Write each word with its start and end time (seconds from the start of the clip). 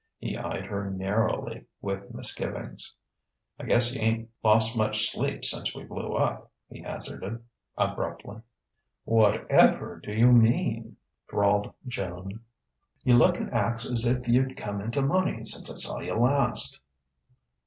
He 0.17 0.35
eyed 0.35 0.65
her 0.65 0.89
narrowly, 0.89 1.65
with 1.79 2.11
misgivings. 2.11 2.95
"I 3.59 3.65
guess 3.65 3.93
you 3.93 4.01
ain't 4.01 4.31
lost 4.43 4.75
much 4.75 5.11
sleep 5.11 5.45
since 5.45 5.75
we 5.75 5.83
blew 5.83 6.13
up," 6.13 6.49
he 6.71 6.81
hazarded 6.81 7.45
abruptly. 7.77 8.41
"What_ever_ 9.07 10.01
do 10.01 10.11
you 10.11 10.31
mean?" 10.31 10.97
drawled 11.29 11.71
Joan. 11.87 12.39
"You 13.03 13.13
look 13.13 13.37
and 13.39 13.53
act's 13.53 14.03
if 14.03 14.27
you'd 14.27 14.57
come 14.57 14.81
into 14.81 15.03
money 15.03 15.45
since 15.45 15.69
I 15.69 15.75
saw 15.75 15.99
you 15.99 16.15
last." 16.15 16.79